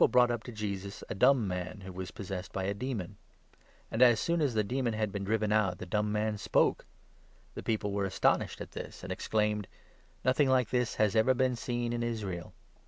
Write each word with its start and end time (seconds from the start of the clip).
brought 0.09 0.31
up 0.31 0.41
to 0.41 0.51
Jesus 0.51 1.03
a 1.09 1.13
dumb 1.13 1.47
man 1.47 1.81
who 1.81 1.93
was 1.93 2.09
possessed 2.09 2.51
by 2.51 2.63
a 2.63 2.73
demon; 2.73 3.17
and, 3.91 4.01
as 4.01 4.19
soon 4.19 4.41
as 4.41 4.55
the 4.55 4.63
demon 4.63 4.93
had 4.95 5.11
been 5.11 5.21
33 5.21 5.25
driven 5.27 5.51
out, 5.51 5.77
the 5.77 5.85
dumb 5.85 6.11
man 6.11 6.39
spoke. 6.39 6.87
The 7.53 7.61
people 7.61 7.91
were 7.91 8.05
astonished 8.05 8.61
at 8.61 8.71
this, 8.71 9.03
and 9.03 9.11
exclaimed:" 9.11 9.67
Nothing 10.25 10.49
like 10.49 10.71
this 10.71 10.95
has 10.95 11.15
ever 11.15 11.35
been 11.35 11.55
seen 11.55 11.93
in 11.93 12.01
Israel 12.01 12.55